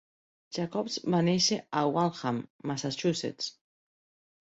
Jacobs 0.57 0.95
va 1.15 1.19
néixer 1.27 1.57
a 1.81 1.83
Waltham, 1.97 2.39
Massachusetts. 2.71 3.51